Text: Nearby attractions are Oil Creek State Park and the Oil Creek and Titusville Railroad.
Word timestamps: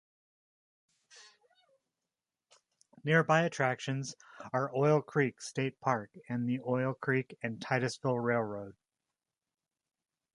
Nearby 3.03 3.43
attractions 3.43 4.15
are 4.51 4.75
Oil 4.75 4.99
Creek 4.99 5.39
State 5.41 5.79
Park 5.79 6.09
and 6.27 6.49
the 6.49 6.59
Oil 6.65 6.95
Creek 6.95 7.37
and 7.43 7.61
Titusville 7.61 8.19
Railroad. 8.19 8.75